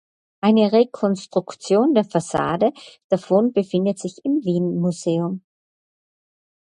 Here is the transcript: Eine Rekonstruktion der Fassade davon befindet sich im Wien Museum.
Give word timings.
Eine 0.41 0.71
Rekonstruktion 0.71 1.93
der 1.93 2.03
Fassade 2.05 2.71
davon 3.09 3.53
befindet 3.53 3.99
sich 3.99 4.17
im 4.25 4.43
Wien 4.43 4.79
Museum. 4.79 5.43